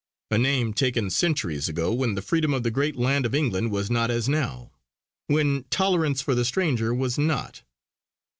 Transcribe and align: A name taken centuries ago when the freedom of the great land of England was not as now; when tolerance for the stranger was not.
A 0.31 0.37
name 0.39 0.73
taken 0.73 1.11
centuries 1.11 1.69
ago 1.69 1.93
when 1.93 2.15
the 2.15 2.23
freedom 2.23 2.55
of 2.55 2.63
the 2.63 2.71
great 2.71 2.95
land 2.95 3.23
of 3.23 3.35
England 3.35 3.69
was 3.69 3.91
not 3.91 4.09
as 4.09 4.27
now; 4.27 4.71
when 5.27 5.63
tolerance 5.69 6.23
for 6.23 6.33
the 6.33 6.43
stranger 6.43 6.91
was 6.91 7.19
not. 7.19 7.61